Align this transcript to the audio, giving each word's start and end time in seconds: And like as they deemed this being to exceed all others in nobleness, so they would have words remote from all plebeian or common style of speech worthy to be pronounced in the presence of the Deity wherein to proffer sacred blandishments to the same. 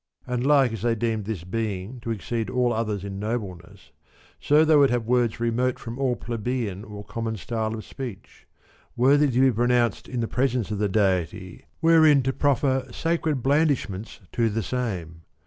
And 0.25 0.43
like 0.47 0.73
as 0.73 0.81
they 0.81 0.95
deemed 0.95 1.25
this 1.25 1.43
being 1.43 1.99
to 1.99 2.09
exceed 2.09 2.49
all 2.49 2.73
others 2.73 3.03
in 3.03 3.19
nobleness, 3.19 3.91
so 4.39 4.65
they 4.65 4.75
would 4.75 4.89
have 4.89 5.05
words 5.05 5.39
remote 5.39 5.77
from 5.77 5.99
all 5.99 6.15
plebeian 6.15 6.83
or 6.83 7.03
common 7.05 7.35
style 7.37 7.75
of 7.75 7.85
speech 7.85 8.47
worthy 8.95 9.29
to 9.29 9.39
be 9.39 9.51
pronounced 9.51 10.09
in 10.09 10.19
the 10.19 10.27
presence 10.27 10.71
of 10.71 10.79
the 10.79 10.89
Deity 10.89 11.67
wherein 11.81 12.23
to 12.23 12.33
proffer 12.33 12.87
sacred 12.91 13.43
blandishments 13.43 14.21
to 14.31 14.49
the 14.49 14.63
same. 14.63 15.21